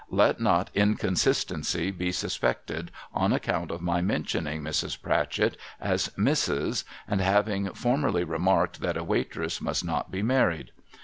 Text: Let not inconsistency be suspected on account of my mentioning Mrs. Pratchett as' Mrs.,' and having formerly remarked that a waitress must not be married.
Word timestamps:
Let 0.09 0.39
not 0.39 0.71
inconsistency 0.73 1.91
be 1.91 2.11
suspected 2.11 2.89
on 3.13 3.31
account 3.31 3.69
of 3.69 3.81
my 3.83 4.01
mentioning 4.01 4.63
Mrs. 4.63 4.99
Pratchett 4.99 5.57
as' 5.79 6.07
Mrs.,' 6.29 6.85
and 7.07 7.21
having 7.21 7.71
formerly 7.73 8.23
remarked 8.23 8.81
that 8.81 8.97
a 8.97 9.03
waitress 9.03 9.61
must 9.61 9.85
not 9.85 10.09
be 10.09 10.23
married. 10.23 10.71